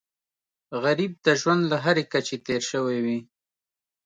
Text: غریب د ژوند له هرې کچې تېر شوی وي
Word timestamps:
غریب 0.83 1.13
د 1.25 1.27
ژوند 1.41 1.61
له 1.71 1.77
هرې 1.83 2.03
کچې 2.11 2.37
تېر 2.45 2.61
شوی 2.71 2.97
وي 3.05 3.19